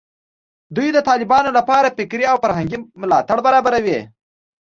دوی 0.75 0.87
د 0.93 0.99
طالبانو 1.09 1.49
لپاره 1.57 1.93
فکري 1.97 2.25
او 2.31 2.37
فرهنګي 2.43 2.77
ملاتړ 3.01 3.37
برابروي 3.45 3.99